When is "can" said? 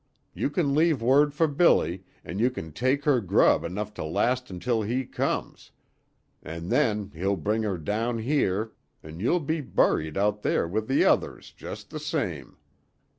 0.49-0.73, 2.49-2.71